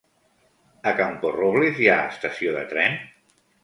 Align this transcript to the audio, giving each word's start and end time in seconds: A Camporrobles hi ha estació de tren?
A 0.93 0.93
Camporrobles 1.01 1.79
hi 1.85 1.93
ha 1.93 2.01
estació 2.17 2.61
de 2.61 2.69
tren? 2.77 3.03